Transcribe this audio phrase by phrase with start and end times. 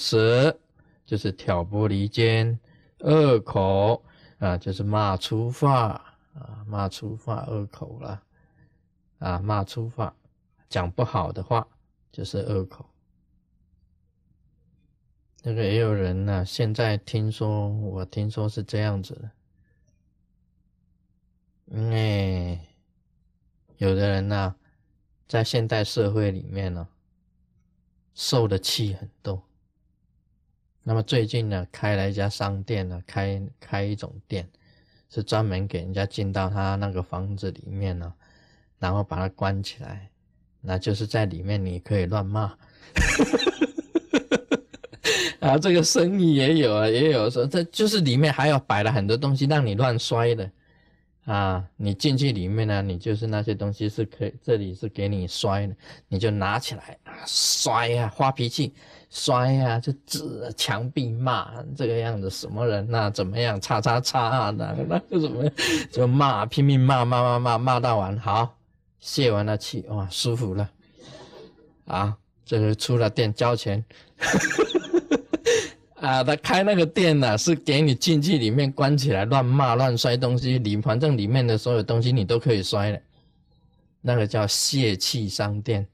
[0.00, 0.58] 舌，
[1.04, 2.56] 就是挑拨离间；
[3.00, 4.02] 恶口
[4.38, 8.22] 啊，就是骂粗话啊，骂粗话恶口了
[9.18, 10.16] 啊，骂粗话，
[10.70, 11.68] 讲不好的话
[12.10, 12.86] 就是恶口。
[15.42, 19.30] 那个也有人呢，现在听说，我听说是这样子的，
[21.66, 22.58] 因为
[23.76, 24.56] 有的人呢，
[25.28, 26.88] 在现代社会里面呢，
[28.14, 29.42] 受的气很多。
[30.82, 34.48] 那么最近呢，开了一家商店呢，开开一种店，
[35.08, 38.12] 是专门给人家进到他那个房子里面呢，
[38.78, 40.08] 然后把它关起来，
[40.60, 42.52] 那就是在里面你可以乱骂。
[45.40, 50.50] 啊，这个生意也有啊，也有说，这就是里面还有摆了很多东西让你乱摔的，
[51.30, 55.76] 啊，你进去里面呢，你就是那些东西是可以，这里是给你摔的，
[56.08, 58.74] 你就拿起来啊，摔呀，发脾气，
[59.10, 65.48] 摔呀，就指墙壁骂这个样子，什么人那怎么样，叉叉叉啊，那那个怎么
[65.92, 68.56] 就骂，拼命骂骂骂骂骂到完，好，
[68.98, 70.68] 泄完了气，哇，舒服了，
[71.84, 73.84] 啊，这个出了店交钱。
[76.00, 82.98] 啊，他开那个店呢，是给你进去里面关起来乱骂乱摔东西，里反正里面的所有东西你都可以摔了。
[84.00, 85.86] 那个叫泄气商店，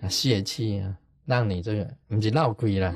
[0.00, 0.92] 啊，泄气啊，
[1.24, 2.92] 让你这个不是闹鬼了，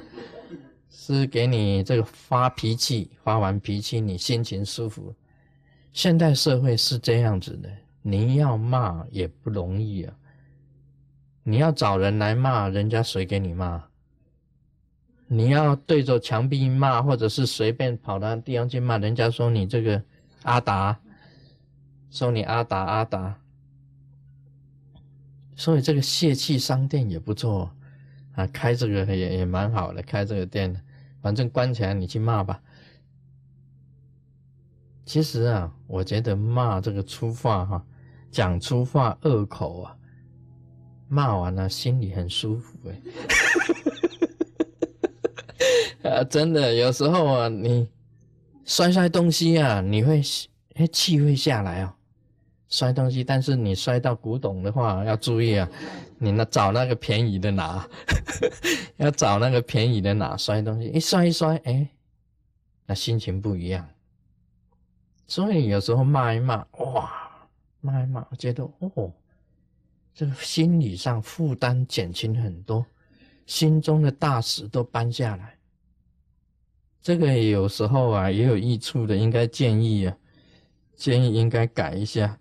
[0.90, 5.14] 是给你这个发脾气，发完脾气你心情舒服。
[5.92, 7.68] 现代社会是这样子的，
[8.02, 10.12] 你要骂也不容易啊。
[11.44, 13.82] 你要找人来骂，人家谁给你骂？
[15.32, 20.02] 你要对着墙壁骂，或者是随便跑到地方去骂，人家说你这个
[20.42, 20.98] 阿达，
[22.10, 23.38] 说你阿达阿达，
[25.54, 27.70] 所以这个泄气商店也不错
[28.34, 30.82] 啊，开这个也也蛮好的，开这个店，
[31.22, 32.60] 反正关起来你去骂吧。
[35.04, 37.86] 其实啊，我觉得骂这个粗话哈，
[38.32, 39.96] 讲粗话恶口啊，
[41.06, 43.00] 骂完了心里很舒服哎。
[46.02, 47.88] 啊， 真的，有时候啊，你
[48.64, 50.22] 摔摔东西啊，你会
[50.74, 51.92] 哎气会下来哦。
[52.68, 55.68] 摔东西，但是你摔到古董的话，要注意啊，
[56.18, 57.84] 你那找那个便宜的拿，
[58.96, 60.36] 要找那个便宜的拿。
[60.36, 61.88] 摔东西一摔一摔，哎，
[62.86, 63.88] 那心情不一样。
[65.26, 67.10] 所以有时候骂一骂，哇，
[67.80, 69.12] 骂一骂，我觉得哦，
[70.14, 72.86] 这个心理上负担减轻很多，
[73.46, 75.56] 心中的大石都搬下来。
[77.02, 80.16] 这个有时候啊也有益处的，应该建议啊，
[80.96, 82.38] 建议应该改一下，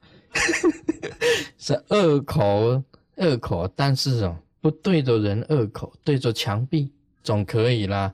[1.57, 2.83] 是恶口
[3.15, 6.91] 恶口，但是哦不对着人恶口，对着墙壁
[7.23, 8.13] 总可以啦。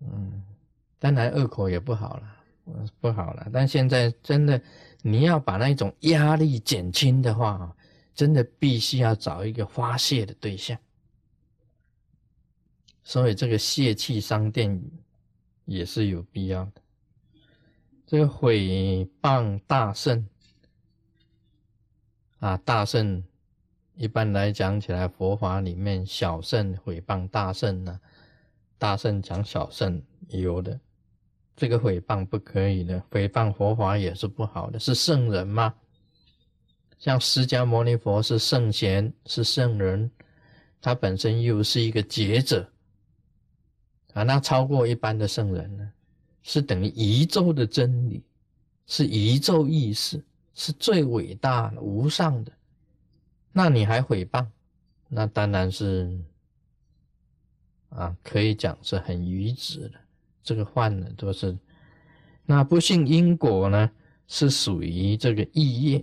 [0.00, 0.42] 嗯，
[0.98, 2.22] 当然恶口也不好了，
[3.00, 3.46] 不好了。
[3.52, 4.60] 但现在真的
[5.02, 7.72] 你要把那一种压力减轻的话，
[8.14, 10.76] 真的必须要找一个发泄的对象。
[13.02, 14.80] 所以这个泄气商店
[15.64, 16.72] 也是有必要的。
[18.06, 20.26] 这个毁谤大圣
[22.40, 23.22] 啊，大圣
[23.94, 28.00] 一般来讲起来，佛法里面小圣毁谤大圣呢，
[28.78, 30.80] 大圣讲小圣有的，
[31.54, 35.74] 这个毁谤不可以的，毁谤佛法也是不好的，是圣人吗？
[36.98, 40.10] 像释迦牟尼佛是圣贤，是圣人，
[40.80, 42.68] 他本身又是一个觉者。
[44.14, 45.92] 啊，那超过一般的圣人呢，
[46.42, 48.22] 是等于宇宙的真理，
[48.86, 50.22] 是宇宙意识，
[50.54, 52.52] 是最伟大的、无上的。
[53.52, 54.46] 那你还毁谤，
[55.08, 56.18] 那当然是
[57.90, 60.00] 啊，可以讲是很愚直的。
[60.42, 61.56] 这个犯的都是，
[62.46, 63.90] 那不信因果呢，
[64.26, 66.00] 是属于这个意业；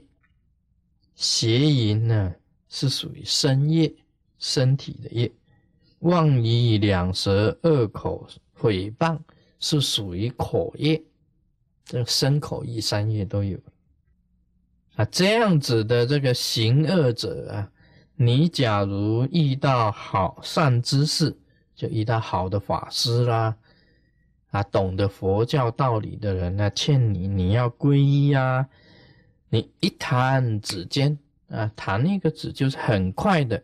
[1.15, 2.35] 邪淫呢，
[2.69, 3.93] 是属于身业，
[4.37, 5.31] 身体的业。
[5.99, 9.17] 妄语两舌恶口毁谤
[9.59, 11.01] 是属于口业，
[11.83, 13.57] 这身口意三业都有
[14.95, 15.03] 啊。
[15.05, 17.71] 这样子的这个行恶者啊，
[18.15, 21.35] 你假如遇到好善知识，
[21.75, 23.55] 就遇到好的法师啦，
[24.51, 28.67] 啊，懂得佛教道理的人呢，劝你你要皈依啊，
[29.49, 31.17] 你一弹指间
[31.49, 33.63] 啊，弹一个指就是很快的。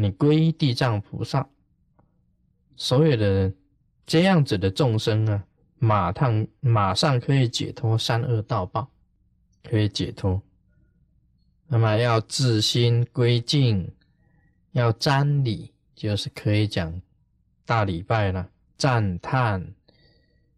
[0.00, 1.48] 你皈依地藏菩萨，
[2.76, 3.52] 所有的
[4.06, 5.44] 这样子的众生啊，
[5.80, 8.88] 马上马上可以解脱三恶道报，
[9.64, 10.40] 可以解脱。
[11.66, 13.90] 那么要自心归净，
[14.70, 17.02] 要瞻礼，就是可以讲
[17.66, 19.74] 大礼拜了，赞叹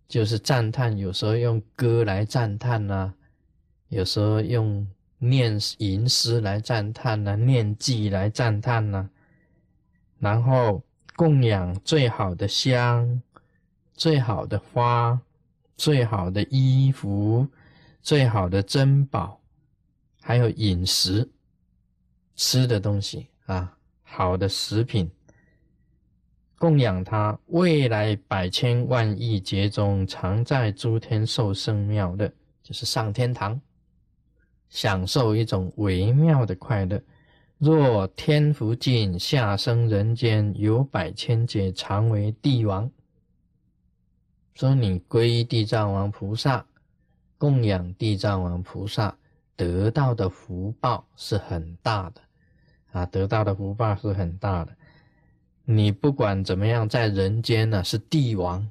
[0.06, 3.14] 就是赞叹，有时候用歌来赞叹呐，
[3.88, 9.08] 有时候用念吟诗来赞叹呐，念记来赞叹呐，
[10.20, 10.82] 然后
[11.16, 13.20] 供养最好的香、
[13.94, 15.20] 最好的花、
[15.76, 17.48] 最好的衣服、
[18.00, 19.40] 最好的珍宝，
[20.20, 21.28] 还有饮食
[22.36, 25.10] 吃的东西啊，好的食品。
[26.58, 32.30] 供养他，未来百千万亿劫中，常在诸天受圣妙乐，
[32.62, 33.58] 就是上天堂，
[34.68, 37.02] 享受一种微妙的快乐。
[37.60, 42.90] 若天福尽，下生人间，有百千劫，常为帝王。
[44.54, 46.64] 说你皈依地藏王菩萨，
[47.36, 49.14] 供养地藏王菩萨，
[49.56, 52.22] 得到的福报是很大的
[52.92, 54.74] 啊，得到的福报是很大的。
[55.66, 58.66] 你不管怎么样，在人间呢是帝王，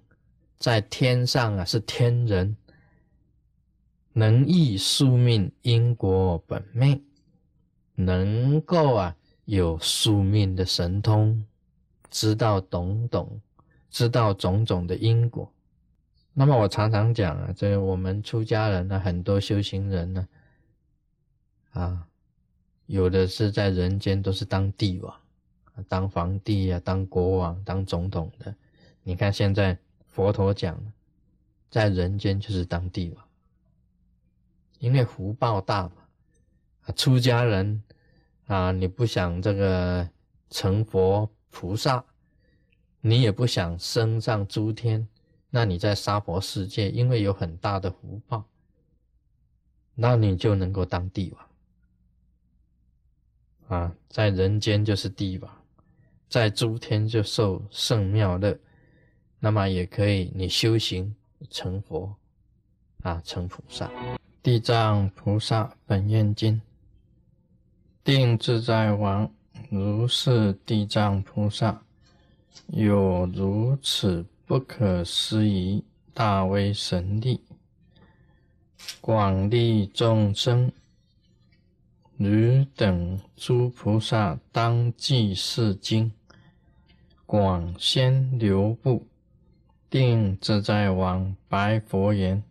[0.58, 2.58] 在天上啊是天人，
[4.14, 7.04] 能益宿命因果本命，
[8.00, 9.13] 能够啊
[9.44, 11.46] 有宿命的神通，
[12.10, 13.42] 知道懂懂，
[13.90, 15.51] 知道种种的因果。
[16.34, 20.28] 那么我常常讲啊，这我们出家人呢，很多修行人呢，
[21.72, 22.07] 啊，
[22.86, 25.13] 有的是在人间都是当帝王。
[25.90, 28.56] 当皇帝啊，当国王，当总统的，
[29.04, 30.81] 你看现在佛陀讲，
[31.69, 33.25] 在人间就是当帝王，
[34.80, 35.92] 因为福报大嘛。
[36.86, 37.84] 啊，出家人
[38.50, 40.10] 啊，你不想这个
[40.50, 42.04] 成佛菩萨，
[43.00, 45.07] 你也不想升上诸天，
[45.51, 48.44] 那你在娑婆世界，因为有很大的福报，
[49.94, 51.31] 那你就能够当帝
[53.68, 53.80] 王。
[53.80, 55.56] 啊，在人间就是帝王。
[56.28, 58.60] 在诸天就受圣妙乐，
[59.40, 61.16] 那么也可以你修行
[61.52, 62.16] 成佛
[63.04, 63.92] 啊，成菩萨。
[64.42, 66.60] 地藏菩萨本愿经，
[68.04, 69.30] 定自在王
[69.69, 71.81] 如是地藏菩萨，
[72.68, 77.40] 有如此不可思议大威神力，
[79.00, 80.72] 广利众生。
[82.18, 86.12] 汝等诸菩萨当记是经。
[87.25, 89.07] 广仙流布，
[89.90, 92.44] 定自在王白佛言：“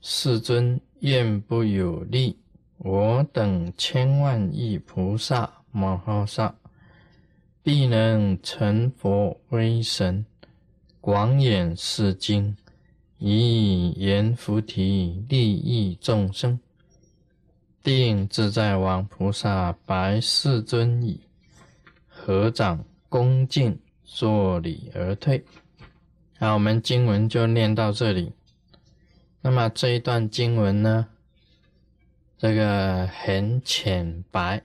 [0.00, 2.38] 世尊愿不有力，
[2.84, 6.54] 我等千万亿菩萨摩诃萨，
[7.62, 10.26] 必能成佛威神，
[11.00, 12.54] 广演世经，
[13.16, 16.60] 以言菩提利益众生。”
[17.82, 21.20] 定自在王菩萨白世尊矣，
[22.06, 22.84] 合掌。
[23.08, 25.44] 恭敬作礼而退。
[26.38, 28.32] 好，我们经文就念到这里。
[29.40, 31.06] 那么这一段经文呢，
[32.44, 34.62] 这个很浅白，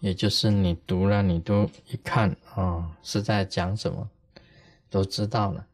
[0.00, 4.06] 也就是你读了，你都一看啊，是在讲什么，
[4.90, 5.64] 都知道了。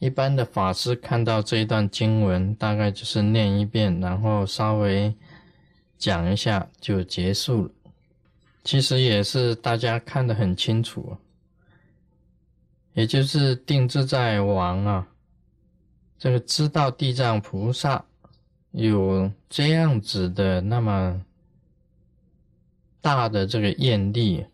[0.00, 5.14] 一般的法师看到这一段经文，大概就是念一遍，然后稍微
[5.96, 7.70] 讲一下就结束了。
[8.64, 11.16] 其实也是大家看得很清楚。
[12.94, 15.06] 也就是定自在王啊，
[16.18, 18.04] 这个知道地藏菩萨
[18.72, 21.24] 有这样子的那么
[23.00, 24.46] 大的这个愿力，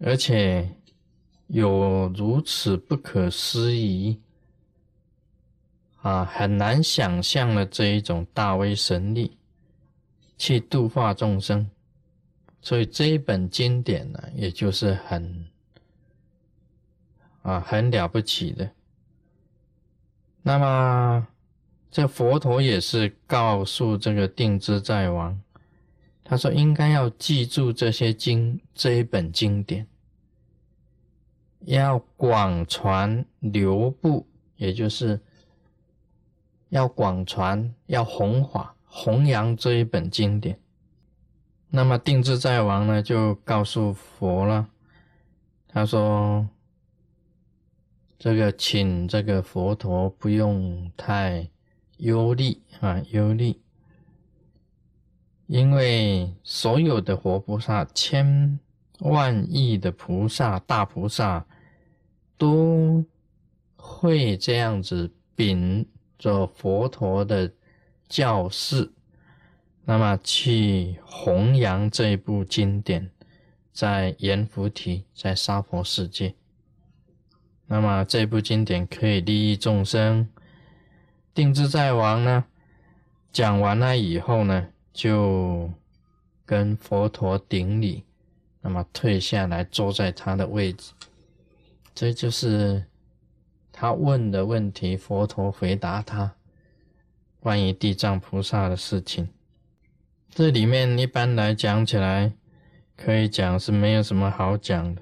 [0.00, 0.68] 而且
[1.46, 4.20] 有如此不可思议
[6.02, 9.36] 啊，很难想象的这一种大威神力，
[10.36, 11.70] 去度化众生，
[12.60, 15.46] 所以这一本经典呢，也就是很。
[17.42, 18.70] 啊，很了不起的。
[20.42, 21.26] 那么，
[21.90, 25.40] 这佛陀也是告诉这个定自在王，
[26.22, 29.86] 他说应该要记住这些经这一本经典，
[31.60, 34.26] 要广传流布，
[34.56, 35.20] 也就是
[36.68, 40.58] 要广传，要弘法弘扬这一本经典。
[41.70, 44.68] 那么定自在王呢，就告诉佛了，
[45.66, 46.48] 他说。
[48.20, 51.48] 这个，请这个佛陀不用太
[51.98, 53.54] 忧虑啊，忧虑，
[55.46, 58.58] 因为所有的活菩萨、千
[59.00, 61.44] 万亿的菩萨、大菩萨，
[62.36, 63.04] 都
[63.76, 65.86] 会这样子秉
[66.18, 67.52] 着佛陀的
[68.08, 68.92] 教示，
[69.84, 73.10] 那么去弘扬这一部经典，
[73.72, 76.34] 在阎浮提，在娑婆世界。
[77.66, 80.28] 那么这部经典可以利益众生。
[81.38, 82.46] 定自在王呢，
[83.30, 85.72] 讲完了以后呢，就
[86.44, 88.02] 跟佛陀顶礼，
[88.60, 90.92] 那么退下来坐在他的位置。
[91.94, 92.84] 这就是
[93.70, 96.34] 他问的问题，佛陀回答他
[97.38, 99.28] 关于地藏菩萨的事情。
[100.30, 102.32] 这里面一般来讲起来，
[102.96, 105.00] 可以讲是没有什么好讲的，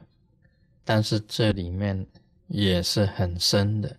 [0.85, 2.07] 但是这里面
[2.47, 3.97] 也是很深的。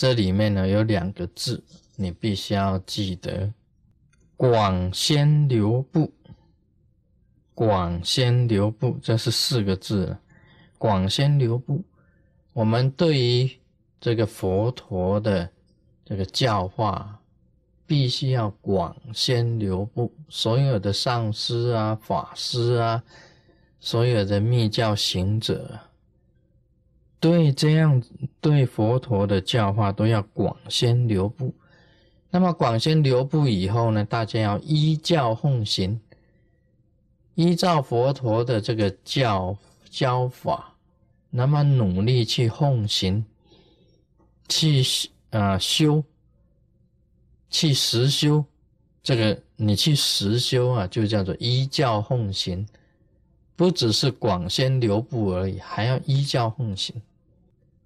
[0.00, 1.62] 这里面呢有两个字，
[1.94, 3.52] 你必须要记得：
[4.34, 6.10] 广仙流布。
[7.54, 10.16] 广仙流布，这是四个字。
[10.78, 11.84] 广仙流布，
[12.54, 13.50] 我们对于
[14.00, 15.46] 这个佛陀的
[16.02, 17.20] 这个教化，
[17.86, 20.10] 必须要广仙留步。
[20.30, 23.04] 所有的上师啊、法师啊，
[23.78, 25.78] 所有的密教行者。
[27.20, 28.02] 对，这样
[28.40, 31.54] 对佛陀的教化都要广宣流布。
[32.30, 36.00] 那么广宣流布以后呢，大家要依教奉行，
[37.34, 39.54] 依照佛陀的这个教
[39.90, 40.74] 教法，
[41.28, 43.22] 那么努力去奉行，
[44.48, 44.82] 去
[45.28, 46.02] 啊修，
[47.50, 48.42] 去实修。
[49.02, 52.66] 这个你去实修啊，就叫做依教奉行，
[53.56, 56.94] 不只是广宣流布而已，还要依教奉行。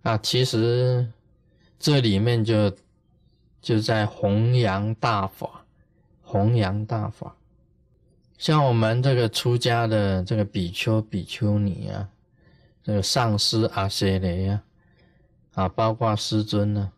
[0.05, 1.11] 啊，其实
[1.79, 2.71] 这里面就
[3.63, 5.65] 就在弘扬大法，
[6.23, 7.35] 弘扬大法。
[8.37, 12.07] 像我们这个出家的这个比丘、比丘尼啊，
[12.83, 14.63] 这个上师阿阇雷啊，
[15.55, 16.93] 啊，包括师尊呢，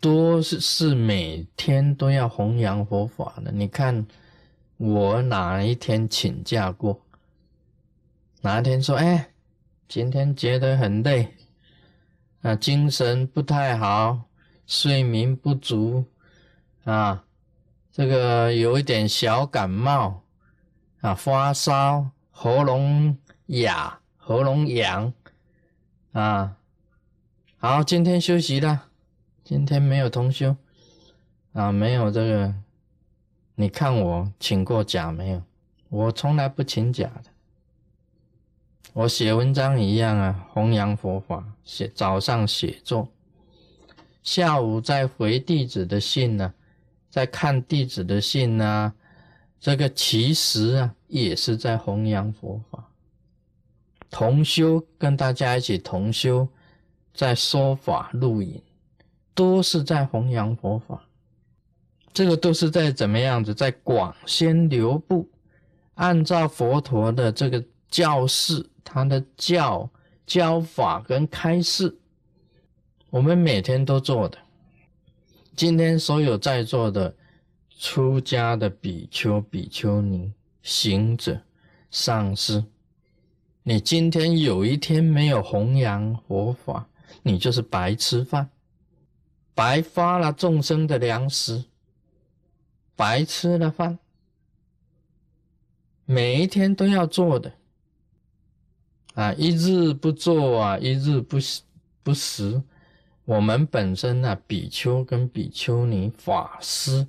[0.00, 3.52] 都是是每天都要弘扬佛法的。
[3.52, 4.04] 你看
[4.78, 7.00] 我哪一天请假过？
[8.40, 9.30] 哪一天说，哎，
[9.86, 11.35] 今天觉得很累。
[12.46, 14.20] 啊，精神不太好，
[14.68, 16.04] 睡眠不足，
[16.84, 17.24] 啊，
[17.90, 20.22] 这个有一点小感冒，
[21.00, 25.12] 啊，发烧，喉咙哑，喉咙痒，
[26.12, 26.56] 啊，
[27.58, 28.90] 好，今天休息了，
[29.42, 30.54] 今天没有通宵，
[31.52, 32.54] 啊，没有这个，
[33.56, 35.42] 你看我请过假没有？
[35.88, 37.35] 我从来不请假的。
[38.92, 41.44] 我写文章一样啊，弘扬佛法。
[41.64, 43.08] 写早上写作，
[44.22, 46.54] 下午再回弟子的信呢，
[47.10, 48.94] 再看弟子的信呢。
[49.58, 52.88] 这个其实啊，也是在弘扬佛法。
[54.08, 56.48] 同修跟大家一起同修，
[57.12, 58.62] 在说法录影，
[59.34, 61.02] 都是在弘扬佛法。
[62.12, 65.28] 这个都是在怎么样子，在广宣流布，
[65.94, 68.64] 按照佛陀的这个教示。
[68.86, 69.90] 他的教
[70.24, 71.98] 教法跟开示，
[73.10, 74.38] 我们每天都做的。
[75.56, 77.12] 今天所有在座的
[77.76, 81.42] 出家的比丘、比丘尼、行者、
[81.90, 82.64] 上师，
[83.64, 86.88] 你今天有一天没有弘扬佛法，
[87.24, 88.48] 你就是白吃饭，
[89.52, 91.64] 白发了众生的粮食，
[92.94, 93.98] 白吃了饭。
[96.04, 97.52] 每一天都要做的。
[99.16, 101.38] 啊，一日不做啊，一日不
[102.02, 102.62] 不食。
[103.24, 107.06] 我们本身呢，比丘跟比丘尼、法师、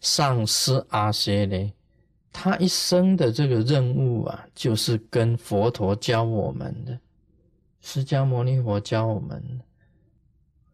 [0.00, 1.72] 上师阿阇雷，
[2.32, 6.98] 他一生的这个任务啊，就是跟佛陀教我们的，
[7.80, 9.64] 释迦牟尼佛教我们的。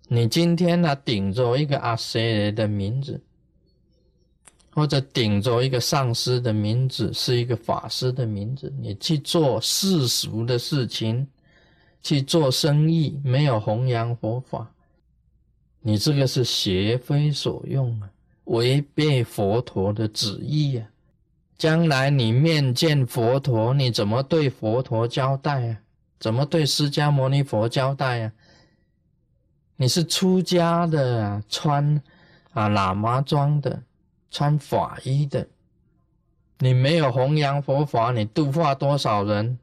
[0.08, 3.20] 你今天呢，顶着一个阿阇雷的名字。
[4.80, 11.26] 或者顶着一个上师的名字，是一个法师的名字，你去做世俗的事情，
[12.02, 14.72] 去做生意，没有弘扬佛法，
[15.80, 18.08] 你这个是邪非所用啊，
[18.44, 20.88] 违背佛陀的旨意啊！
[21.58, 25.76] 将来你面见佛陀，你怎么对佛陀交代啊？
[26.18, 28.32] 怎么对释迦牟尼佛交代啊？
[29.76, 32.00] 你是出家的，穿
[32.52, 33.82] 啊喇嘛装的。
[34.30, 35.46] 穿法衣的，
[36.58, 39.58] 你没有弘扬佛法，你度化多少人？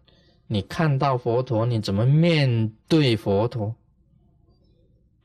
[0.48, 3.76] 你看到佛陀，你怎么面对佛陀？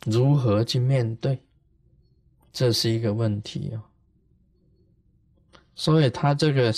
[0.05, 1.39] 如何去面对？
[2.53, 3.83] 这是一个问题哦。
[5.75, 6.73] 所以他这个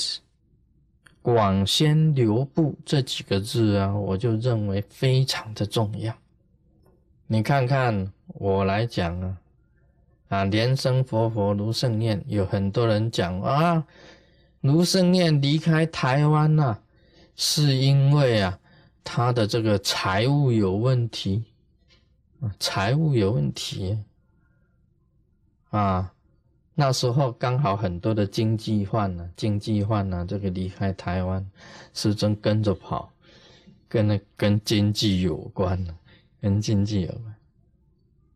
[1.20, 6.14] “广宣流布”这几个字啊，我就认为非常的重要。
[7.26, 9.38] 你看看我来讲啊。
[10.34, 13.86] 啊，莲生活佛卢胜念，有很多人讲啊，
[14.62, 16.76] 卢胜念离开台湾呐，
[17.36, 18.58] 是因为啊，
[19.04, 21.44] 他的这个财务有问题，
[22.40, 23.96] 啊财务有问题
[25.70, 26.10] 啊。
[26.74, 31.48] 那时候刚好很多的经济犯呢，经济犯呢，这个离开台湾，
[31.92, 33.12] 师尊跟着跑，
[33.88, 35.86] 跟那跟经济有关，
[36.40, 37.34] 跟经济有关。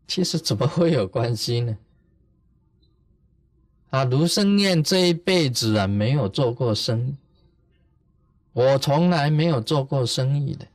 [0.07, 1.77] 其实怎么会有关系呢？
[3.91, 7.15] 啊，卢生燕这一辈子啊，没有做过生意，
[8.53, 10.67] 我从来没有做过生意的。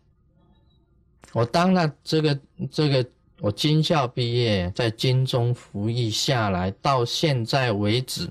[1.31, 2.39] 我当了这个
[2.71, 3.05] 这个。
[3.39, 8.29] 我军校毕业，在军中服役下来，到现在为止，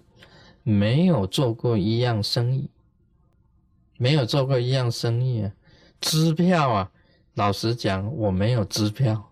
[0.62, 2.66] 没有做过一样生意，
[3.98, 5.52] 没有做过一样生意啊！
[6.00, 6.90] 支票啊，
[7.34, 9.30] 老实讲，我没有支票。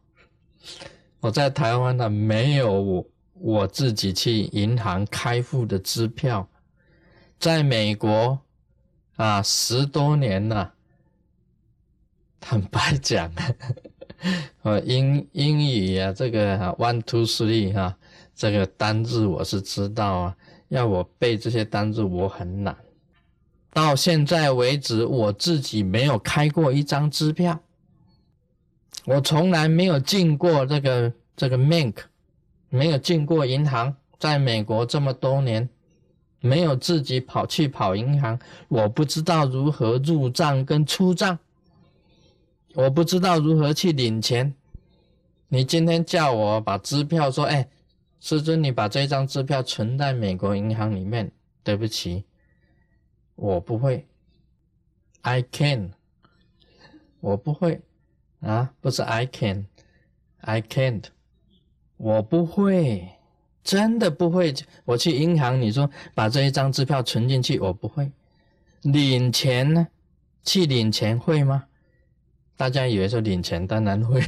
[1.20, 3.06] 我在台湾呢，没有我
[3.40, 6.46] 我自己去银行开户的支票。
[7.38, 8.38] 在美国
[9.16, 10.74] 啊，十多年了，
[12.38, 13.32] 坦白讲。
[14.62, 17.96] 呃， 英英语啊，这个 one two three 哈，
[18.34, 20.36] 这个单字我是知道啊，
[20.68, 22.76] 要我背这些单字我很难。
[23.72, 27.58] 到现在为止，我自己没有开过一张支票，
[29.06, 31.94] 我从来没有进过这个这个 Mank
[32.70, 35.68] 没有进过银行，在美国这么多年，
[36.40, 41.38] 没有自己跑去跑银行，我不知道如何入账跟出账。
[42.74, 44.54] 我不知道如何去领钱。
[45.48, 47.68] 你今天叫我把支票说，哎，
[48.20, 51.30] 师尊，你把这张支票存在美国银行里面。
[51.62, 52.24] 对不起，
[53.34, 54.06] 我不会。
[55.20, 55.90] I can，
[57.20, 57.82] 我不会
[58.40, 61.04] 啊，不是 I can，I can't，
[62.02, 63.06] 我不会，
[63.62, 64.54] 真的不会。
[64.86, 68.10] 我去银行，你说把这一张支票存进去，我不会。
[68.80, 69.86] 领钱呢？
[70.42, 71.66] 去领钱会吗？
[72.56, 74.18] 大家以为说领钱当然会，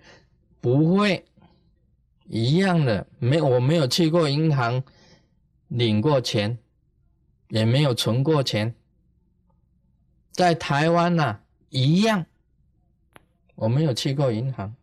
[0.62, 1.22] 不会
[2.24, 4.82] 一样的，没我没有去过银行
[5.68, 6.58] 领过钱，
[7.50, 8.74] 也没有存过钱，
[10.32, 12.24] 在台湾呐一样，
[13.54, 14.74] 我没有去过银行，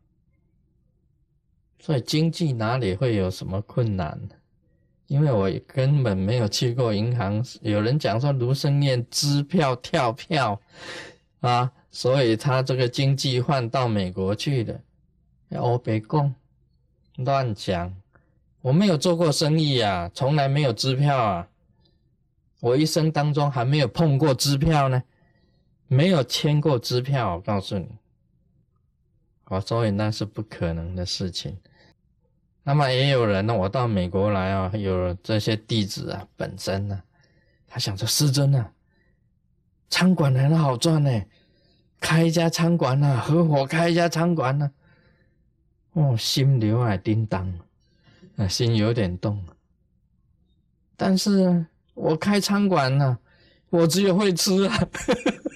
[1.85, 4.19] 所以经济哪里会有什么困难？
[5.05, 7.45] 因为我根本没有去过银行。
[7.61, 10.59] 有人讲说卢生燕支票跳票
[11.41, 11.71] 啊。
[11.91, 14.81] 所以他这个经济换到美国去的，
[15.49, 16.35] 我别讲，
[17.17, 17.95] 乱讲，
[18.61, 21.47] 我没有做过生意啊，从来没有支票啊，
[22.59, 25.03] 我一生当中还没有碰过支票呢，
[25.87, 27.87] 没有签过支票，我告诉你，
[29.45, 31.57] 我所以那是不可能的事情。
[32.67, 36.99] 那么也有人呢，我到美国来啊，有这些弟子啊，本身呢，
[37.67, 38.71] 他想着师尊啊，
[39.87, 41.21] 餐馆很好赚呢。
[41.99, 44.71] 开一家餐馆呐，合伙开一家餐馆呐，
[45.93, 47.53] 哦，心流啊叮当，
[48.35, 49.43] 啊，心有点动。
[50.97, 53.17] 但是我开餐馆呢，
[53.69, 54.87] 我只有会吃啊，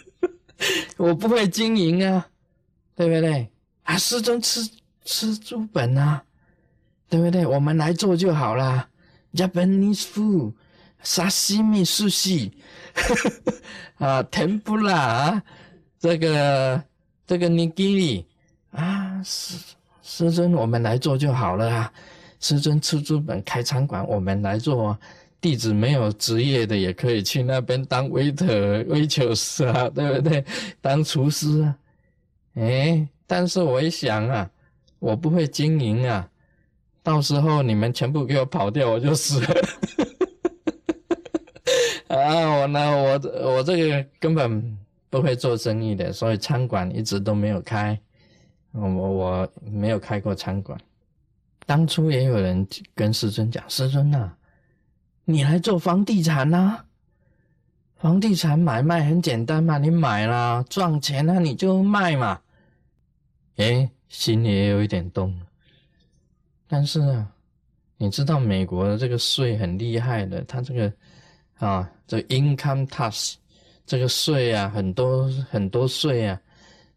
[0.98, 2.30] 我不会经营啊，
[2.96, 3.50] 对不对？
[3.84, 4.62] 啊，师尊吃
[5.04, 6.24] 吃猪本啊，
[7.10, 7.46] 对不对？
[7.46, 8.88] 我们来做就好了
[9.34, 10.54] ，Japanese food，
[11.02, 12.50] 沙西米寿司，
[13.98, 15.42] 啊，甜不辣。
[16.00, 16.84] 这个
[17.28, 18.26] 这个尼基里
[18.72, 19.58] 啊，师
[20.02, 21.94] 师尊，我们来做就好了啊！
[22.40, 24.98] 师尊出资本开餐馆，我们来做。
[25.42, 30.44] 弟子没有职业的，也可以去那边当 waiter、waitress 啊， 对不对？
[30.82, 31.76] 当厨师啊。
[32.56, 34.50] 哎，但是我一想啊，
[35.00, 36.30] 我不会经营啊，
[37.10, 39.48] 到时候你们全部给我跑掉，我就死了。
[42.16, 44.78] 啊，我呢，我我这个根本。
[45.12, 48.00] 不会做生意的，所以餐馆一直都没有开。
[48.74, 50.80] 我我没有开过餐馆。
[51.66, 54.30] 当初也有人跟师尊讲：“师尊呐，
[55.26, 56.86] 你来做房地产呐？
[57.98, 62.42] 房地产买卖很简单嘛，你买了赚钱了你就卖嘛。”
[63.58, 65.34] 哎，心里也有一点动。
[66.70, 67.30] 但是啊，
[67.98, 70.94] 你知道美国的这个税很厉害的，他这个
[71.58, 73.34] 啊，这 income tax。
[73.86, 76.40] 这个税啊，很多很多税啊，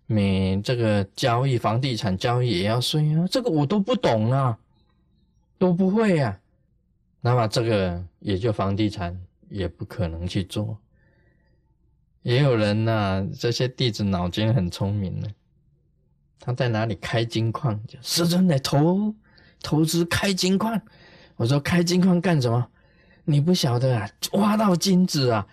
[0.04, 4.58] 每这个交易房地产交易也要税啊，这个我都不懂啊，
[5.56, 6.38] 都不会啊，
[7.22, 10.76] 那么这个也就房地产也不可能去做。
[12.20, 15.32] 也有人呐，这些弟子脑筋很聪明的，
[16.38, 17.82] 他在哪里开金矿？
[18.02, 19.14] 师尊来投
[19.62, 20.80] 投资开金矿。
[21.36, 22.66] 我说开金矿干什么？
[23.24, 25.46] 你不晓得啊，挖到金子啊。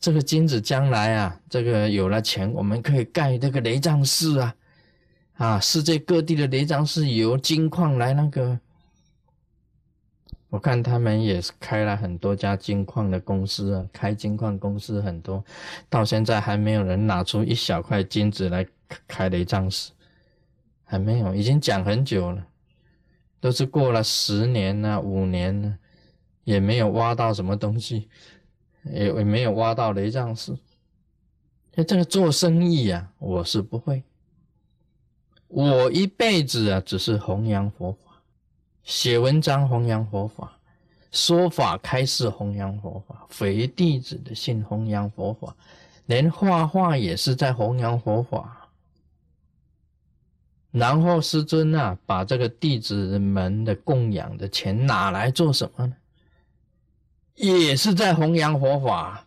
[0.00, 4.54] 这个金子将来啊，这个有了钱，我们可以盖这个雷藏寺啊，
[5.36, 8.58] 啊，世界各地的雷藏寺由金矿来那个。
[10.50, 15.42] 我看他们也是开了很多家金矿的公司啊，开金矿公司很多，
[15.88, 18.66] 到现在还没有人拿出一小块金子来
[19.08, 19.90] 开雷藏寺，
[20.84, 22.46] 还没有，已经讲很久了，
[23.44, 25.78] 都是过了十年呢、五年呢，
[26.44, 28.08] 也没有挖到什么东西，
[28.84, 30.58] 也也没有挖到雷藏寺。
[31.86, 34.02] 这个做生意呀，我是不会，
[35.48, 37.98] 我一辈子啊，只是弘扬佛法。
[38.82, 40.58] 写文章弘扬佛法，
[41.10, 45.54] 说法开示弘扬佛法，回弟子的信弘扬佛法，
[46.06, 48.63] 连画画也是在弘扬佛法。
[50.74, 55.94] 然后师尊啊，把这个弟子们的供养的钱拿来做什么呢？
[57.36, 59.24] 也是在弘扬佛法，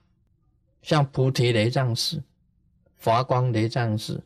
[0.82, 2.22] 像菩提雷藏寺、
[3.00, 4.22] 华光雷藏寺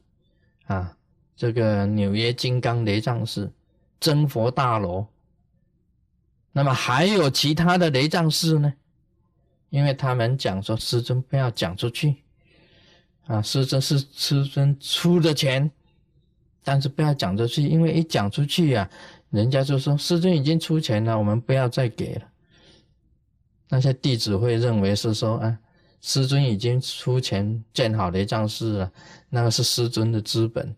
[0.66, 0.98] 啊，
[1.36, 3.54] 这个纽约金刚雷藏寺、
[4.00, 5.06] 真佛大楼。
[6.52, 8.74] 那么还有其他的雷藏寺呢？
[9.70, 12.24] 因为他们讲说师尊不要讲出去，
[13.28, 15.72] 啊，师尊是师尊出的钱，
[16.64, 18.90] 但是不要讲出去，因为一讲出去呀，
[19.30, 22.22] 人家就说师尊已经出钱了，我们不要再给了。
[23.70, 25.60] 那些弟子会认为是说啊，
[26.02, 28.92] 师尊已经出钱建好雷藏寺了，
[29.30, 30.76] 那个是师尊的资本，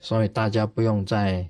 [0.00, 1.48] 所以大家不用再。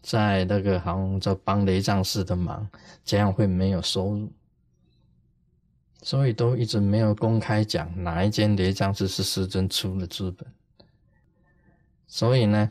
[0.00, 2.66] 在那个好像在帮雷藏寺的忙，
[3.04, 4.32] 这样会没有收入，
[6.02, 10.46] 所以都一直没有公开讲哪一间雷藏寺是师尊出的资本。
[12.06, 12.70] 所以呢，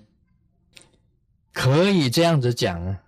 [1.58, 3.04] 可以这样子讲啊，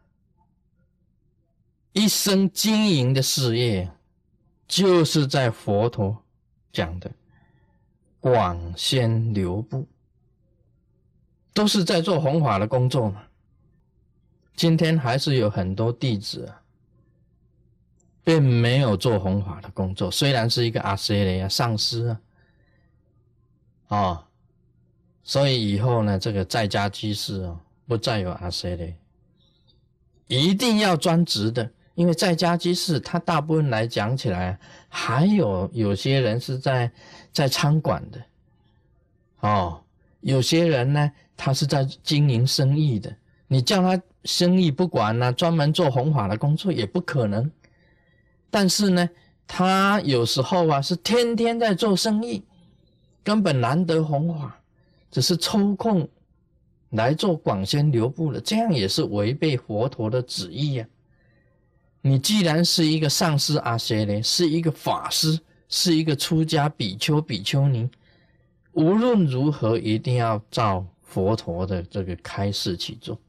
[1.93, 3.91] 一生经营的事业，
[4.67, 6.25] 就是在佛陀
[6.73, 7.11] 讲的
[8.19, 9.87] 广宣流布，
[11.53, 13.21] 都是在做弘法的工作嘛。
[14.55, 16.61] 今天还是有很多弟子啊，
[18.23, 20.09] 并没有做弘法的工作。
[20.09, 22.19] 虽然是一个阿塞雷啊上师啊，
[23.89, 24.27] 哦，
[25.21, 28.87] 所以以后呢，这个在家居士哦，不再有阿塞的，
[30.27, 31.69] 一定要专职的。
[31.95, 36.89] 因为在家居士，他大部分来讲起来，还有有些人是在
[37.33, 38.21] 在餐馆的，
[39.39, 39.81] 哦，
[40.21, 43.13] 有些人呢，他是在经营生意的。
[43.47, 43.99] 你叫他。
[44.25, 47.49] 生意不管呢，专门做弘法的工作也不可能。
[48.51, 49.09] 但是呢，
[49.47, 52.43] 他有时候啊是天天在做生意，
[53.23, 54.59] 根本难得弘法，
[55.09, 56.05] 只是抽空
[56.91, 60.87] 来做广宣流布的，这样也是违背佛陀的旨意呀。
[62.01, 67.89] 你既然是一个上师阿舍嘞，是一个法师，是一个出家比丘比丘尼，
[68.71, 73.19] 无论如何一定要照佛陀的这个开示去做。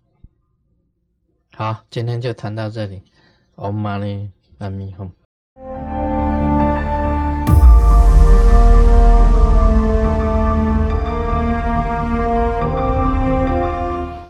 [1.53, 3.03] 好，今天就谈到这里。
[3.57, 5.11] Om Mani Padme Hum。